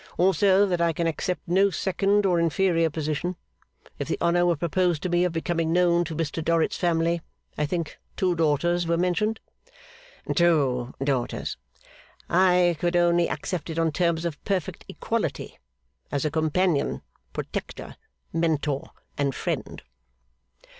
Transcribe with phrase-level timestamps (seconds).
[0.17, 3.35] Also that I can accept no second or inferior position.
[3.99, 7.21] If the honour were proposed to me of becoming known to Mr Dorrit's family
[7.55, 9.39] I think two daughters were mentioned?'
[10.35, 11.55] 'Two daughters.'
[12.31, 15.59] 'I could only accept it on terms of perfect equality,
[16.11, 17.95] as a companion, protector,
[18.33, 18.89] Mentor,
[19.19, 19.83] and friend.